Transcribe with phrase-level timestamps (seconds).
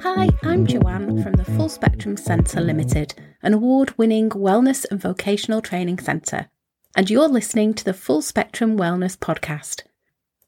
[0.00, 5.60] Hi, I'm Joanne from the Full Spectrum Centre Limited, an award winning wellness and vocational
[5.60, 6.48] training centre,
[6.94, 9.82] and you're listening to the Full Spectrum Wellness Podcast.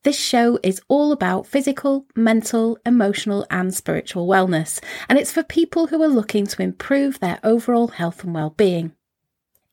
[0.05, 5.89] This show is all about physical, mental, emotional, and spiritual wellness, and it's for people
[5.89, 8.93] who are looking to improve their overall health and well-being.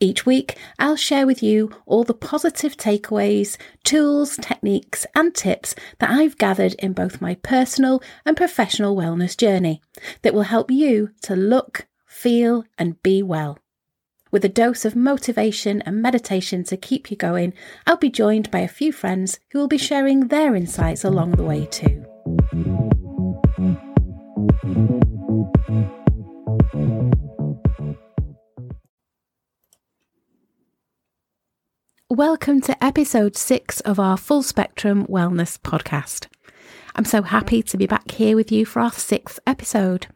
[0.01, 3.55] Each week, I'll share with you all the positive takeaways,
[3.85, 9.81] tools, techniques, and tips that I've gathered in both my personal and professional wellness journey
[10.21, 13.57] that will help you to look, feel, and be well.
[14.31, 17.53] With a dose of motivation and meditation to keep you going,
[17.87, 21.43] I'll be joined by a few friends who will be sharing their insights along the
[21.43, 22.05] way too.
[32.15, 36.27] Welcome to episode six of our Full Spectrum Wellness podcast.
[36.95, 40.07] I'm so happy to be back here with you for our sixth episode.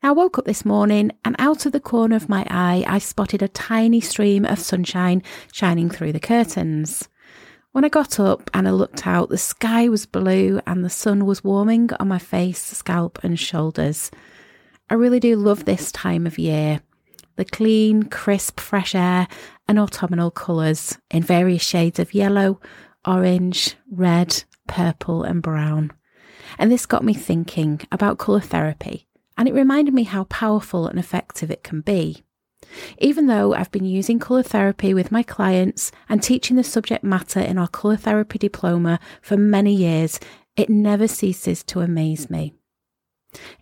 [0.00, 3.42] I woke up this morning and out of the corner of my eye, I spotted
[3.42, 7.08] a tiny stream of sunshine shining through the curtains.
[7.72, 11.26] When I got up and I looked out, the sky was blue and the sun
[11.26, 14.12] was warming on my face, scalp, and shoulders.
[14.88, 16.80] I really do love this time of year
[17.38, 19.28] the clean, crisp, fresh air
[19.68, 22.60] and autumnal colours in various shades of yellow,
[23.06, 25.92] orange, red, purple, and brown.
[26.58, 30.98] And this got me thinking about colour therapy, and it reminded me how powerful and
[30.98, 32.24] effective it can be.
[32.98, 37.40] Even though I've been using colour therapy with my clients and teaching the subject matter
[37.40, 40.18] in our colour therapy diploma for many years,
[40.56, 42.54] it never ceases to amaze me.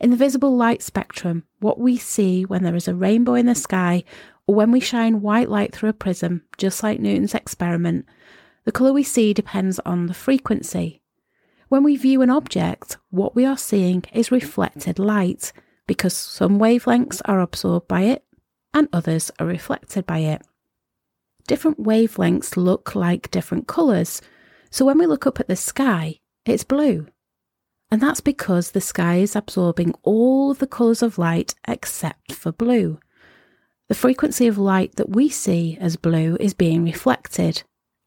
[0.00, 3.54] In the visible light spectrum, what we see when there is a rainbow in the
[3.54, 4.04] sky
[4.55, 8.06] when we shine white light through a prism, just like Newton's experiment,
[8.64, 11.03] the colour we see depends on the frequency.
[11.69, 15.53] When we view an object, what we are seeing is reflected light
[15.88, 18.25] because some wavelengths are absorbed by it
[18.72, 20.43] and others are reflected by it.
[21.49, 24.22] Different wavelengths look like different colours,
[24.70, 27.09] so when we look up at the sky, it's blue.
[27.91, 32.53] And that's because the sky is absorbing all of the colours of light except for
[32.53, 32.99] blue.
[33.88, 37.62] The frequency of light that we see as blue is being reflected,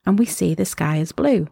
[0.06, 1.47] and we see the sky as blue.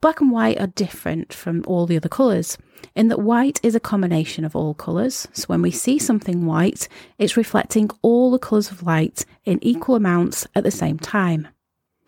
[0.00, 2.58] Black and white are different from all the other colours
[2.94, 5.28] in that white is a combination of all colours.
[5.32, 9.94] So when we see something white, it's reflecting all the colours of light in equal
[9.94, 11.48] amounts at the same time.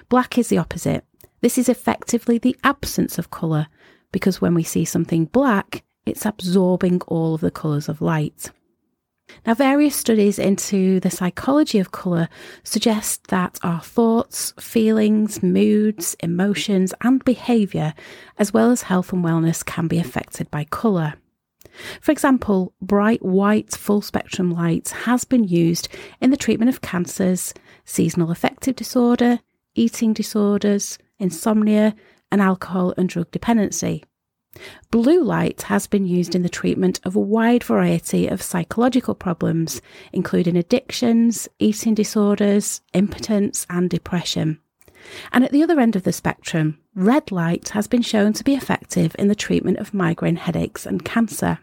[0.08, 1.04] Black is the opposite.
[1.40, 3.66] This is effectively the absence of colour
[4.12, 8.50] because when we see something black, it's absorbing all of the colours of light.
[9.46, 12.28] Now, various studies into the psychology of colour
[12.62, 17.94] suggest that our thoughts, feelings, moods, emotions, and behaviour,
[18.38, 21.14] as well as health and wellness, can be affected by colour.
[22.00, 25.88] For example, bright white full spectrum light has been used
[26.20, 27.52] in the treatment of cancers,
[27.84, 29.40] seasonal affective disorder,
[29.74, 31.94] eating disorders, insomnia,
[32.30, 34.04] and alcohol and drug dependency.
[34.90, 39.82] Blue light has been used in the treatment of a wide variety of psychological problems,
[40.12, 44.60] including addictions, eating disorders, impotence, and depression.
[45.32, 48.54] And at the other end of the spectrum, red light has been shown to be
[48.54, 51.58] effective in the treatment of migraine headaches and cancer.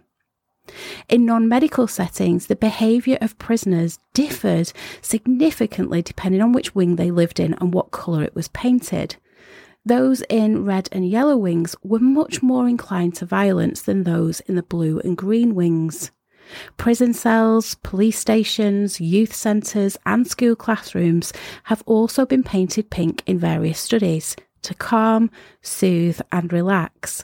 [1.10, 4.72] In non medical settings, the behaviour of prisoners differed
[5.02, 9.16] significantly depending on which wing they lived in and what colour it was painted.
[9.84, 14.56] Those in red and yellow wings were much more inclined to violence than those in
[14.56, 16.12] the blue and green wings.
[16.78, 21.34] Prison cells, police stations, youth centres, and school classrooms
[21.64, 25.32] have also been painted pink in various studies to calm,
[25.62, 27.24] soothe, and relax.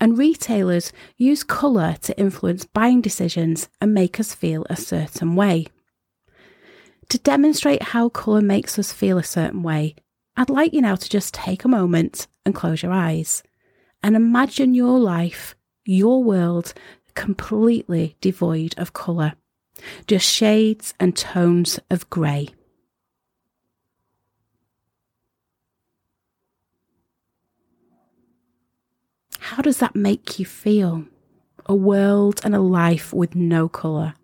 [0.00, 5.66] And retailers use colour to influence buying decisions and make us feel a certain way.
[7.10, 9.94] To demonstrate how colour makes us feel a certain way,
[10.36, 13.42] I'd like you now to just take a moment and close your eyes
[14.02, 15.54] and imagine your life,
[15.84, 16.74] your world,
[17.14, 19.34] completely devoid of colour,
[20.06, 22.48] just shades and tones of grey.
[29.38, 31.04] How does that make you feel?
[31.66, 34.14] A world and a life with no colour.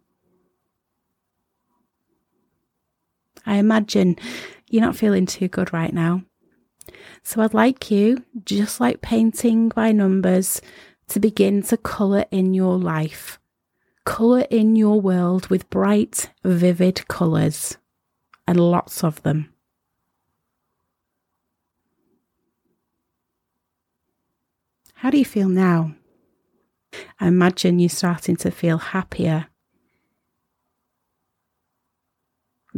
[3.45, 4.17] I imagine
[4.71, 6.23] you're not feeling too good right now.
[7.23, 10.61] So I'd like you, just like painting by numbers,
[11.09, 13.39] to begin to colour in your life.
[14.05, 17.77] Colour in your world with bright, vivid colours,
[18.47, 19.53] and lots of them.
[24.95, 25.95] How do you feel now?
[27.21, 29.47] I imagine you starting to feel happier.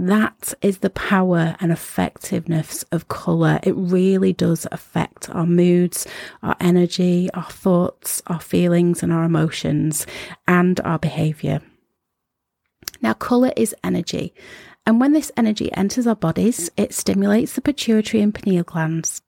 [0.03, 3.61] That is the power and effectiveness of colour.
[3.63, 6.07] It really does affect our moods,
[6.43, 10.07] our energy, our thoughts, our feelings, and our emotions,
[10.49, 11.61] and our behaviour.
[13.03, 14.33] Now, colour is energy,
[14.87, 19.21] and when this energy enters our bodies, it stimulates the pituitary and pineal glands.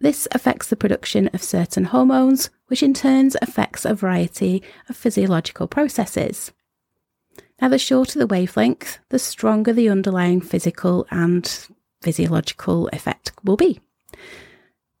[0.00, 5.68] This affects the production of certain hormones, which in turn affects a variety of physiological
[5.68, 6.50] processes.
[7.60, 11.46] Now, the shorter the wavelength, the stronger the underlying physical and
[12.02, 13.80] physiological effect will be.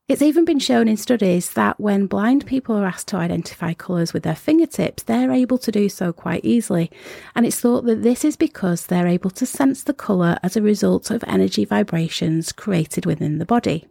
[0.06, 4.12] It's even been shown in studies that when blind people are asked to identify colours
[4.12, 6.90] with their fingertips, they're able to do so quite easily.
[7.34, 10.62] And it's thought that this is because they're able to sense the colour as a
[10.62, 13.86] result of energy vibrations created within the body.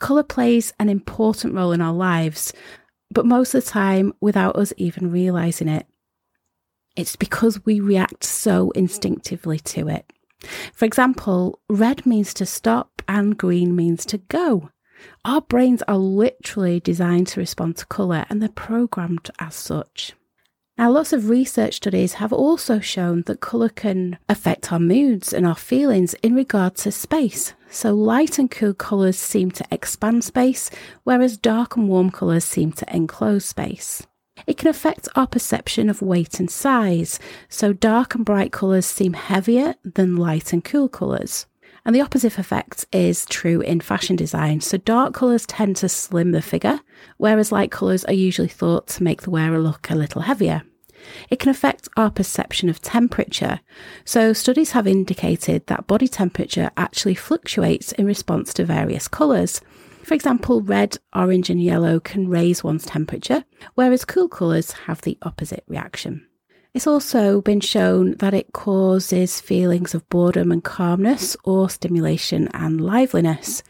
[0.00, 2.52] Colour plays an important role in our lives,
[3.12, 5.86] but most of the time without us even realising it.
[6.96, 10.10] It's because we react so instinctively to it.
[10.72, 14.70] For example, red means to stop and green means to go.
[15.24, 20.14] Our brains are literally designed to respond to colour and they're programmed as such.
[20.78, 25.46] Now, lots of research studies have also shown that colour can affect our moods and
[25.46, 27.54] our feelings in regard to space.
[27.70, 30.70] So, light and cool colours seem to expand space,
[31.04, 34.06] whereas dark and warm colours seem to enclose space.
[34.46, 37.18] It can affect our perception of weight and size,
[37.48, 41.46] so dark and bright colours seem heavier than light and cool colours.
[41.84, 44.60] And the opposite effect is true in fashion design.
[44.60, 46.80] So dark colours tend to slim the figure,
[47.16, 50.62] whereas light colours are usually thought to make the wearer look a little heavier.
[51.30, 53.60] It can affect our perception of temperature.
[54.04, 59.60] So, studies have indicated that body temperature actually fluctuates in response to various colours.
[60.06, 63.44] For example, red, orange, and yellow can raise one's temperature,
[63.74, 66.24] whereas cool colours have the opposite reaction.
[66.74, 72.80] It's also been shown that it causes feelings of boredom and calmness or stimulation and
[72.80, 73.64] liveliness.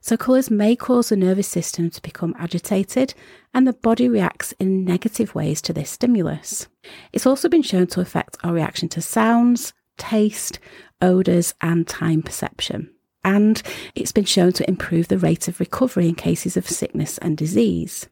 [0.00, 3.12] So, colours may cause the nervous system to become agitated
[3.52, 6.68] and the body reacts in negative ways to this stimulus.
[7.12, 10.58] It's also been shown to affect our reaction to sounds, taste,
[11.02, 12.91] odours, and time perception
[13.24, 13.62] and
[13.94, 18.08] it's been shown to improve the rate of recovery in cases of sickness and disease.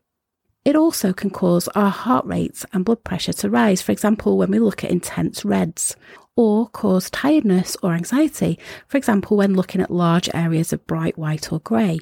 [0.65, 4.51] It also can cause our heart rates and blood pressure to rise, for example, when
[4.51, 5.97] we look at intense reds,
[6.37, 11.53] or cause tiredness or anxiety, for example, when looking at large areas of bright white
[11.53, 11.99] or grey.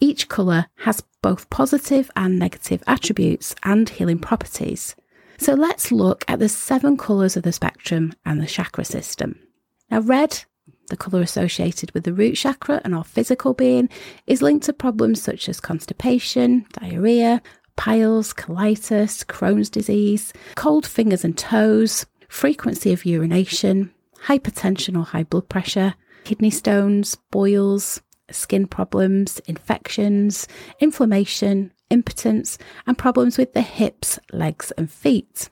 [0.00, 4.94] Each colour has both positive and negative attributes and healing properties.
[5.38, 9.38] So let's look at the seven colours of the spectrum and the chakra system.
[9.90, 10.44] Now, red
[10.88, 13.88] the colour associated with the root chakra and our physical being,
[14.26, 17.42] is linked to problems such as constipation, diarrhea,
[17.76, 23.92] piles, colitis, Crohn's disease, cold fingers and toes, frequency of urination,
[24.26, 25.94] hypertension or high blood pressure,
[26.24, 28.00] kidney stones, boils,
[28.30, 30.46] skin problems, infections,
[30.80, 35.48] inflammation, impotence, and problems with the hips, legs, and feet.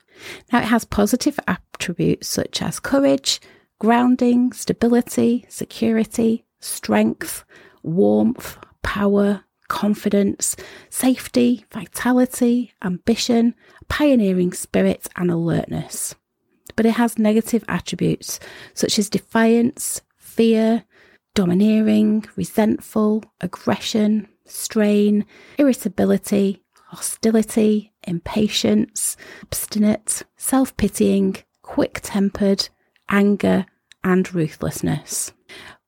[0.53, 3.41] Now, it has positive attributes such as courage,
[3.79, 7.45] grounding, stability, security, strength,
[7.83, 10.57] warmth, power, confidence,
[10.91, 13.55] safety, vitality, ambition,
[13.89, 16.15] pioneering spirit, and alertness.
[16.75, 18.39] But it has negative attributes
[18.75, 20.85] such as defiance, fear,
[21.35, 25.25] domineering, resentful, aggression, strain,
[25.59, 32.69] irritability, hostility, impatience, obstinate, self pitying, quick tempered,
[33.09, 33.67] anger,
[34.03, 35.33] and ruthlessness.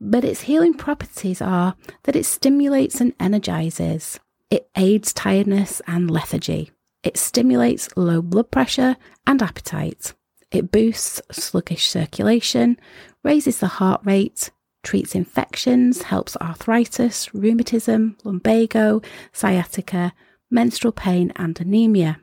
[0.01, 4.19] But its healing properties are that it stimulates and energizes,
[4.51, 6.71] it aids tiredness and lethargy,
[7.03, 8.97] it stimulates low blood pressure
[9.27, 10.15] and appetite,
[10.51, 12.79] it boosts sluggish circulation,
[13.23, 14.51] raises the heart rate,
[14.83, 20.13] treats infections, helps arthritis, rheumatism, lumbago, sciatica,
[20.51, 22.21] menstrual pain, and anemia.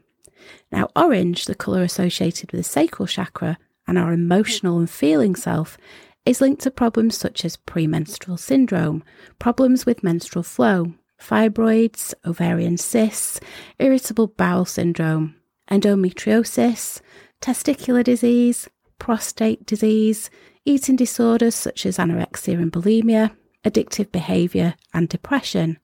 [0.72, 5.78] Now, orange, the colour associated with the sacral chakra, and our emotional and feeling self
[6.26, 9.04] is linked to problems such as premenstrual syndrome,
[9.40, 13.40] problems with menstrual flow, fibroids, ovarian cysts,
[13.80, 15.36] irritable bowel syndrome,
[15.70, 17.02] endometriosis,
[17.42, 18.68] testicular disease,
[19.00, 20.30] prostate disease,
[20.66, 23.32] eating disorders such as anorexia and bulimia,
[23.64, 25.78] addictive behaviour, and depression.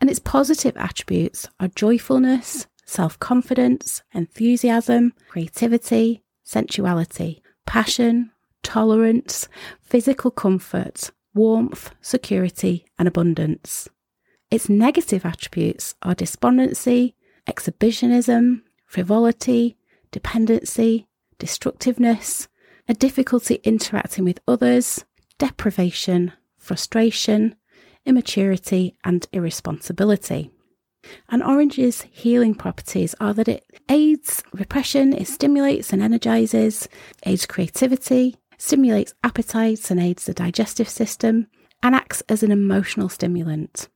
[0.00, 8.32] And its positive attributes are joyfulness, self confidence, enthusiasm, creativity, sensuality, passion,
[8.64, 9.46] tolerance,
[9.80, 13.88] physical comfort, warmth, security, and abundance.
[14.50, 17.14] Its negative attributes are despondency,
[17.46, 19.76] exhibitionism, frivolity,
[20.10, 21.06] dependency,
[21.38, 22.48] destructiveness,
[22.88, 25.04] a difficulty interacting with others,
[25.38, 27.54] deprivation, frustration,
[28.04, 30.50] immaturity, and irresponsibility.
[31.28, 36.88] And orange's healing properties are that it aids repression, it stimulates and energizes,
[37.24, 41.46] aids creativity, stimulates appetites and aids the digestive system,
[41.82, 43.88] and acts as an emotional stimulant.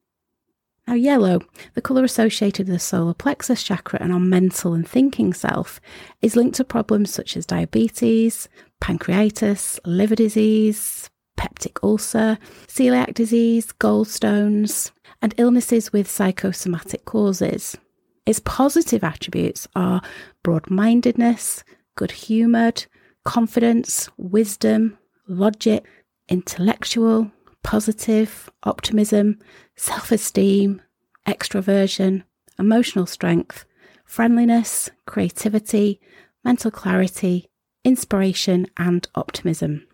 [0.86, 1.40] Now, yellow,
[1.74, 5.80] the colour associated with the solar plexus chakra and our mental and thinking self,
[6.20, 8.48] is linked to problems such as diabetes,
[8.82, 11.08] pancreatitis, liver disease,
[11.38, 14.90] peptic ulcer, celiac disease, gallstones,
[15.24, 17.78] and illnesses with psychosomatic causes.
[18.26, 20.02] Its positive attributes are
[20.42, 21.64] broad mindedness,
[21.96, 22.84] good humoured,
[23.24, 25.82] confidence, wisdom, logic,
[26.28, 27.30] intellectual,
[27.62, 29.38] positive, optimism,
[29.76, 30.82] self esteem,
[31.26, 32.22] extroversion,
[32.58, 33.64] emotional strength,
[34.04, 36.02] friendliness, creativity,
[36.44, 37.48] mental clarity,
[37.82, 39.86] inspiration, and optimism.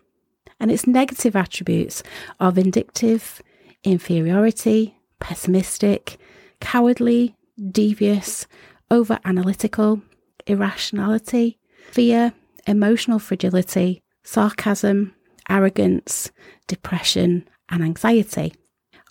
[0.59, 2.03] And its negative attributes
[2.41, 3.41] are vindictive,
[3.85, 6.17] inferiority, pessimistic,
[6.59, 7.35] cowardly,
[7.71, 8.45] devious,
[8.89, 10.01] over analytical,
[10.45, 11.57] irrationality,
[11.91, 12.33] fear,
[12.67, 15.13] emotional fragility, sarcasm,
[15.49, 16.31] arrogance,
[16.67, 18.53] depression, and anxiety.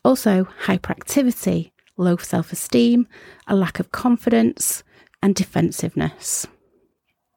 [0.04, 3.06] Also, hyperactivity, low self esteem,
[3.46, 4.82] a lack of confidence,
[5.22, 6.46] and defensiveness.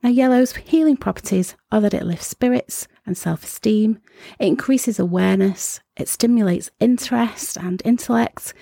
[0.03, 4.01] Now, yellow's healing properties are that it lifts spirits and self esteem,
[4.37, 8.53] it increases awareness, it stimulates interest and intellect,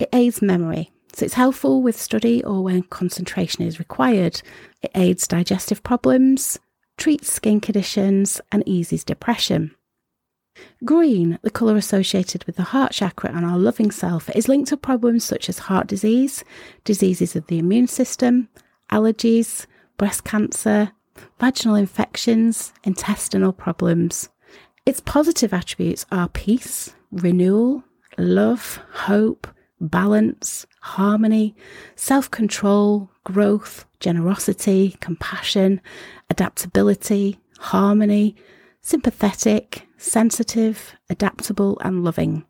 [0.00, 0.90] it aids memory.
[1.12, 4.42] So, it's helpful with study or when concentration is required.
[4.82, 6.58] It aids digestive problems,
[6.96, 9.76] treats skin conditions, and eases depression.
[10.84, 14.76] Green, the colour associated with the heart chakra and our loving self, is linked to
[14.76, 16.42] problems such as heart disease,
[16.82, 18.48] diseases of the immune system,
[18.90, 19.66] allergies,
[19.98, 20.92] breast cancer,
[21.38, 24.30] vaginal infections, intestinal problems.
[24.86, 27.84] Its positive attributes are peace, renewal,
[28.16, 29.46] love, hope,
[29.80, 31.54] balance, harmony,
[31.96, 35.80] self control, growth, generosity, compassion,
[36.30, 38.36] adaptability, harmony,
[38.80, 42.44] sympathetic, sensitive, adaptable, and loving.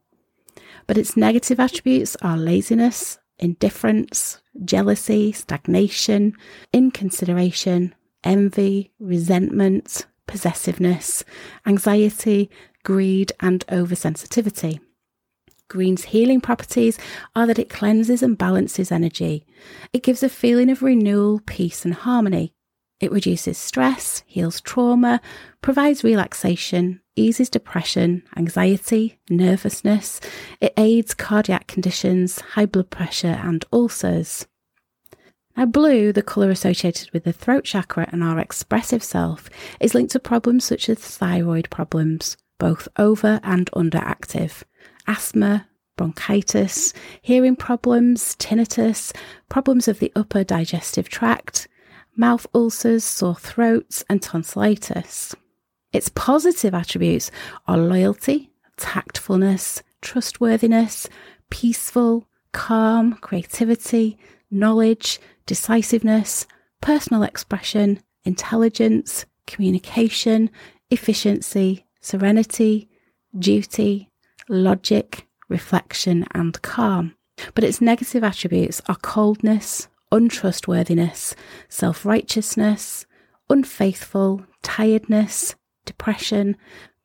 [0.87, 6.35] But its negative attributes are laziness, indifference, jealousy, stagnation,
[6.73, 11.25] inconsideration, envy, resentment, possessiveness,
[11.67, 12.51] anxiety,
[12.85, 14.81] greed, and oversensitivity.
[15.69, 16.99] Green's healing properties
[17.37, 19.45] are that it cleanses and balances energy.
[19.93, 22.55] It gives a feeling of renewal, peace, and harmony.
[23.01, 25.21] It reduces stress, heals trauma,
[25.63, 30.21] provides relaxation, eases depression, anxiety, nervousness.
[30.61, 34.47] It aids cardiac conditions, high blood pressure, and ulcers.
[35.57, 39.49] Now, blue, the colour associated with the throat chakra and our expressive self,
[39.81, 44.63] is linked to problems such as thyroid problems, both over and underactive,
[45.07, 49.13] asthma, bronchitis, hearing problems, tinnitus,
[49.49, 51.67] problems of the upper digestive tract,
[52.19, 55.35] mouth ulcers, sore throats, and tonsillitis.
[55.93, 57.31] Its positive attributes
[57.67, 61.09] are loyalty, tactfulness, trustworthiness,
[61.49, 64.19] peaceful, calm, creativity,
[64.51, 66.47] knowledge, decisiveness,
[66.81, 70.51] personal expression, intelligence, communication,
[70.91, 72.89] efficiency, serenity,
[73.39, 74.11] duty,
[74.49, 77.15] logic, reflection, and calm.
[77.55, 81.35] But its negative attributes are coldness, untrustworthiness,
[81.69, 83.07] self righteousness,
[83.51, 86.57] unfaithful, tiredness, depression,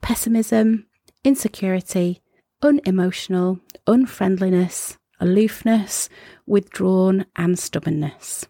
[0.01, 0.86] pessimism,
[1.24, 2.22] insecurity,
[2.62, 6.10] unemotional, unfriendliness, aloofness,
[6.45, 8.45] withdrawn, and stubbornness.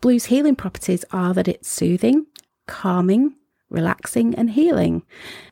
[0.00, 2.26] Blue's healing properties are that it's soothing,
[2.66, 3.34] calming,
[3.68, 5.02] relaxing, and healing.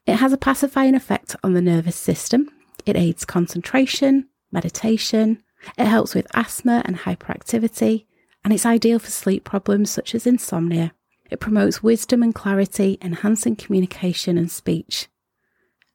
[0.07, 2.49] It has a pacifying effect on the nervous system.
[2.87, 5.43] It aids concentration, meditation.
[5.79, 8.07] It helps with asthma and hyperactivity,
[8.45, 10.93] and it's ideal for sleep problems such as insomnia.
[11.31, 15.09] It promotes wisdom and clarity, enhancing communication and speech.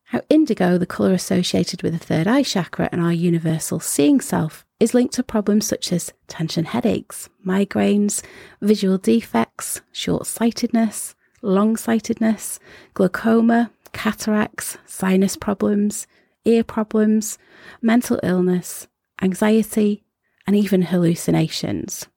[0.06, 4.66] How indigo, the colour associated with the third eye chakra and our universal seeing self,
[4.80, 8.24] is linked to problems such as tension headaches, migraines,
[8.60, 12.60] visual defects, short sightedness, long sightedness,
[12.96, 16.08] glaucoma, cataracts, sinus problems,
[16.44, 17.38] ear problems,
[17.82, 18.88] mental illness,
[19.22, 20.04] anxiety,
[20.48, 22.08] and even hallucinations.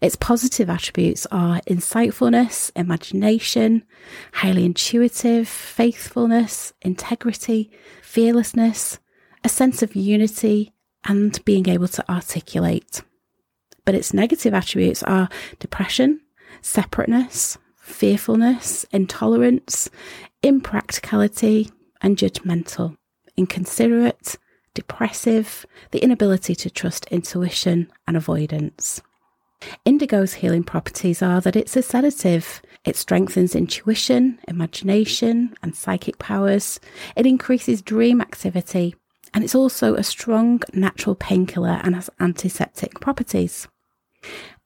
[0.00, 3.84] Its positive attributes are insightfulness, imagination,
[4.32, 7.70] highly intuitive, faithfulness, integrity,
[8.02, 8.98] fearlessness,
[9.44, 10.72] a sense of unity,
[11.04, 13.02] and being able to articulate.
[13.84, 15.28] But its negative attributes are
[15.58, 16.20] depression,
[16.62, 19.90] separateness, fearfulness, intolerance,
[20.42, 21.70] impracticality,
[22.00, 22.96] and judgmental,
[23.36, 24.36] inconsiderate,
[24.74, 29.02] depressive, the inability to trust intuition, and avoidance.
[29.84, 32.62] Indigo's healing properties are that it's a sedative.
[32.84, 36.80] It strengthens intuition, imagination, and psychic powers.
[37.16, 38.94] It increases dream activity.
[39.32, 43.68] And it's also a strong natural painkiller and has antiseptic properties.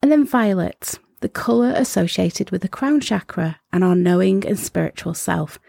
[0.01, 5.13] And then violet, the colour associated with the crown chakra and our knowing and spiritual
[5.13, 5.59] self.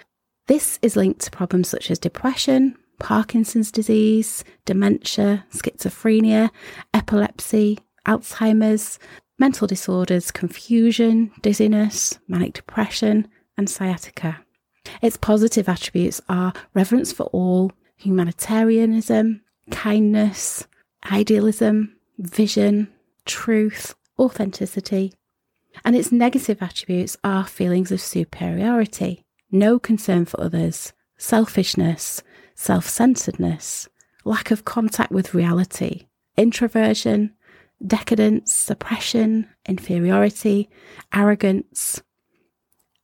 [0.46, 6.50] This is linked to problems such as depression, Parkinson's disease, dementia, schizophrenia,
[6.94, 8.98] epilepsy, Alzheimer's,
[9.38, 14.40] mental disorders, confusion, dizziness, manic depression, and sciatica.
[15.02, 20.66] Its positive attributes are reverence for all, humanitarianism, kindness,
[21.10, 22.88] idealism, vision,
[23.24, 25.12] truth, authenticity.
[25.84, 32.22] And its negative attributes are feelings of superiority, no concern for others, selfishness,
[32.54, 33.88] self centeredness,
[34.24, 37.34] lack of contact with reality, introversion,
[37.84, 40.68] decadence, suppression, inferiority,
[41.14, 42.00] arrogance.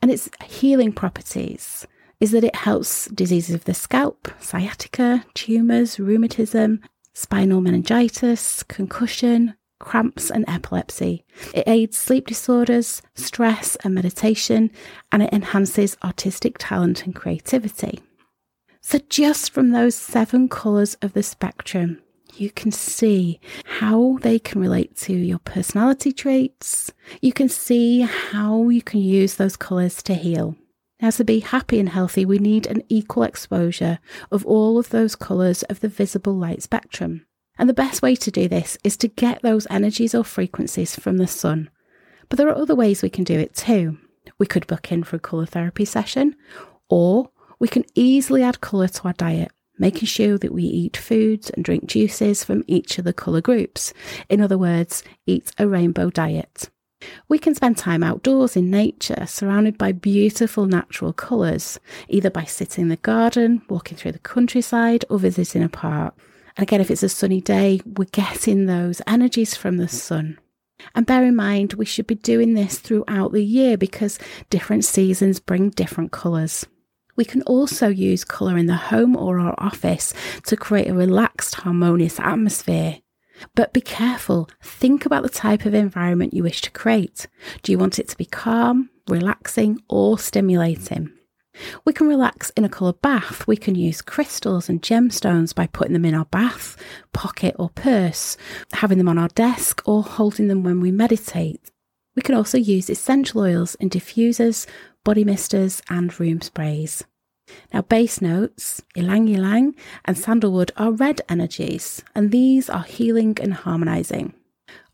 [0.01, 1.87] And its healing properties
[2.21, 6.81] is that it helps diseases of the scalp, sciatica, tumours, rheumatism,
[7.15, 11.25] spinal meningitis, concussion, cramps, and epilepsy.
[11.53, 14.71] It aids sleep disorders, stress, and meditation,
[15.11, 18.01] and it enhances artistic talent and creativity.
[18.81, 22.01] So, just from those seven colours of the spectrum,
[22.35, 26.93] you can see how they can relate to your personality traits.
[27.21, 30.57] You can see how you can use those colours to heal.
[31.01, 33.99] Now, to be happy and healthy, we need an equal exposure
[34.31, 37.27] of all of those colours of the visible light spectrum.
[37.59, 41.17] And the best way to do this is to get those energies or frequencies from
[41.17, 41.71] the sun.
[42.29, 43.99] But there are other ways we can do it too.
[44.39, 46.37] We could book in for a colour therapy session,
[46.89, 49.51] or we can easily add colour to our diet,
[49.83, 53.93] making sure that we eat foods and drink juices from each of the colour groups.
[54.31, 56.71] In other words, eat a rainbow diet.
[57.29, 62.83] We can spend time outdoors in nature, surrounded by beautiful natural colours, either by sitting
[62.83, 66.15] in the garden, walking through the countryside, or visiting a park.
[66.57, 70.39] And again, if it's a sunny day, we're getting those energies from the sun.
[70.95, 75.41] And bear in mind, we should be doing this throughout the year because different seasons
[75.41, 76.67] bring different colours.
[77.23, 80.13] We can also use colour in the home or our office
[80.47, 82.99] to create a relaxed, harmonious atmosphere.
[83.55, 87.29] But be careful, think about the type of environment you wish to create.
[87.63, 91.13] Do you want it to be calm, relaxing, or stimulating?
[91.85, 93.47] We can relax in a colour bath.
[93.47, 96.77] We can use crystals and gemstones by putting them in our bath,
[97.13, 98.37] pocket, or purse,
[98.73, 101.71] having them on our desk, or holding them when we meditate.
[102.17, 104.67] We can also use essential oils in diffusers,
[105.05, 107.05] body misters, and room sprays.
[107.73, 113.55] Now, base notes, ylang ylang, and sandalwood are red energies, and these are healing and
[113.55, 114.35] harmonizing.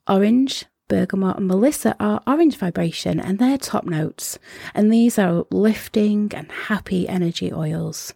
[0.07, 4.39] Orange, bergamot, and melissa are orange vibration, and they're top notes,
[4.75, 8.15] and these are uplifting and happy energy oils.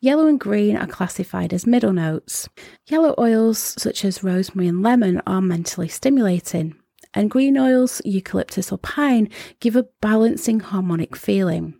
[0.00, 2.48] Yellow and green are classified as middle notes.
[2.86, 6.76] Yellow oils, such as rosemary and lemon, are mentally stimulating,
[7.12, 9.28] and green oils, eucalyptus or pine,
[9.60, 11.74] give a balancing harmonic feeling.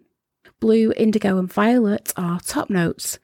[0.64, 3.18] Blue, indigo, and violet are top notes.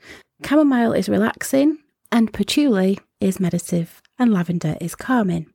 [0.45, 1.79] Chamomile is relaxing,
[2.13, 5.47] and patchouli is meditative, and lavender is calming.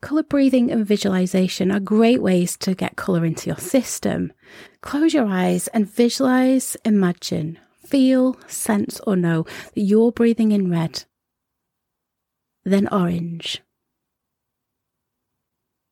[0.00, 4.32] Colour breathing and visualization are great ways to get colour into your system.
[4.80, 11.02] Close your eyes and visualize, imagine, feel, sense, or know that you're breathing in red,
[12.62, 13.60] then orange,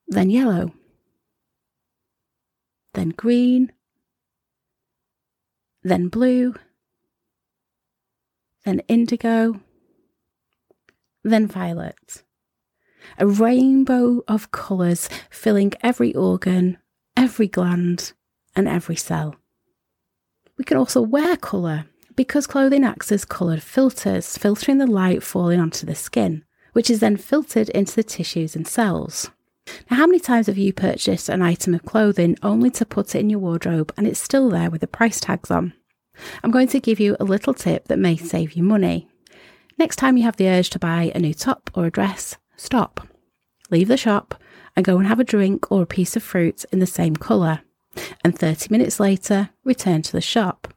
[0.07, 0.73] then yellow,
[2.95, 3.73] then green,
[5.87, 6.55] then blue,
[8.65, 9.61] then indigo,
[11.23, 12.25] then violet.
[13.19, 16.79] A rainbow of colours filling every organ,
[17.17, 18.13] every gland,
[18.57, 19.37] and every cell.
[20.59, 25.61] We can also wear colour because clothing acts as coloured filters, filtering the light falling
[25.61, 29.31] onto the skin, which is then filtered into the tissues and cells.
[29.91, 33.21] Now, how many times have you purchased an item of clothing only to put it
[33.21, 35.73] in your wardrobe and it's still there with the price tags on?
[36.43, 39.09] I'm going to give you a little tip that may save you money.
[39.79, 43.07] Next time you have the urge to buy a new top or a dress, stop.
[43.71, 44.41] Leave the shop
[44.75, 47.61] and go and have a drink or a piece of fruit in the same colour.
[48.25, 50.73] And 30 minutes later, return to the shop.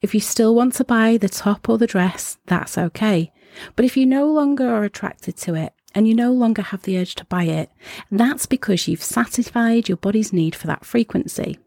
[0.00, 3.32] If you still want to buy the top or the dress, that's okay.
[3.76, 6.98] But if you no longer are attracted to it and you no longer have the
[6.98, 7.70] urge to buy it,
[8.10, 11.58] that's because you've satisfied your body's need for that frequency.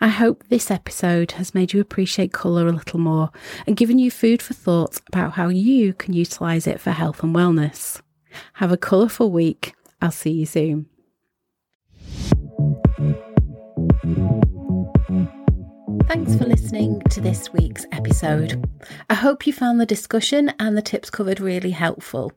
[0.00, 3.30] I hope this episode has made you appreciate colour a little more
[3.66, 7.34] and given you food for thought about how you can utilise it for health and
[7.34, 8.00] wellness.
[8.54, 9.74] Have a colourful week.
[10.00, 10.86] I'll see you soon.
[16.06, 18.64] Thanks for listening to this week's episode.
[19.10, 22.30] I hope you found the discussion and the tips covered really helpful.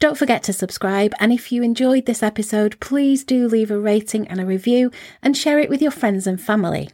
[0.00, 4.26] Don't forget to subscribe, and if you enjoyed this episode, please do leave a rating
[4.28, 4.90] and a review
[5.22, 6.88] and share it with your friends and family.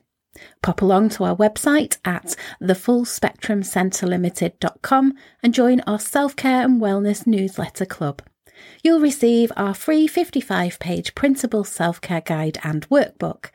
[0.61, 7.87] Pop along to our website at thefullspectrumcentrelimited.com and join our self care and wellness newsletter
[7.87, 8.23] club.
[8.83, 13.51] You'll receive our free 55 page printable self care guide and workbook.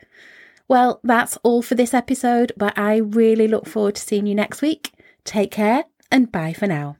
[0.66, 4.62] Well, that's all for this episode, but I really look forward to seeing you next
[4.62, 4.92] week.
[5.24, 6.96] Take care and bye for now.